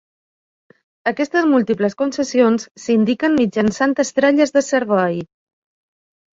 [1.11, 5.25] Aquestes múltiples concessions s'indiquen mitjançant estrelles de servei.